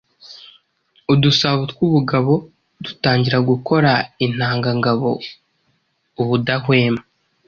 Udusabo 1.13 1.61
tw’ubugabo 1.71 2.33
dutangira 2.85 3.37
gukora 3.49 3.91
intanga 4.25 4.69
ngabo 4.79 5.11
ubudahwema. 6.21 7.01